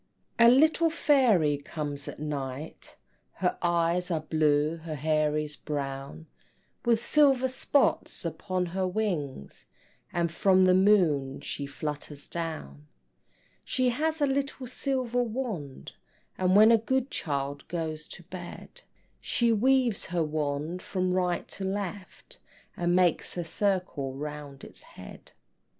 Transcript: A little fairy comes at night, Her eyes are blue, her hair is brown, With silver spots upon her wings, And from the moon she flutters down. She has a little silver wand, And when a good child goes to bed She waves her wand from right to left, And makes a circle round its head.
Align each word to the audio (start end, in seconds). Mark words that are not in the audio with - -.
A 0.39 0.49
little 0.49 0.89
fairy 0.89 1.57
comes 1.59 2.07
at 2.07 2.17
night, 2.19 2.95
Her 3.33 3.55
eyes 3.61 4.09
are 4.09 4.21
blue, 4.21 4.77
her 4.77 4.95
hair 4.95 5.37
is 5.37 5.55
brown, 5.55 6.25
With 6.83 6.99
silver 6.99 7.47
spots 7.47 8.25
upon 8.25 8.65
her 8.73 8.87
wings, 8.87 9.67
And 10.11 10.31
from 10.31 10.63
the 10.63 10.73
moon 10.73 11.39
she 11.41 11.67
flutters 11.67 12.27
down. 12.27 12.87
She 13.63 13.89
has 13.89 14.19
a 14.21 14.25
little 14.25 14.65
silver 14.65 15.21
wand, 15.21 15.91
And 16.35 16.55
when 16.55 16.71
a 16.71 16.79
good 16.79 17.11
child 17.11 17.67
goes 17.67 18.07
to 18.07 18.23
bed 18.23 18.81
She 19.19 19.53
waves 19.53 20.05
her 20.05 20.23
wand 20.23 20.81
from 20.81 21.13
right 21.13 21.47
to 21.49 21.63
left, 21.63 22.39
And 22.75 22.95
makes 22.95 23.37
a 23.37 23.43
circle 23.43 24.15
round 24.15 24.63
its 24.63 24.81
head. 24.81 25.33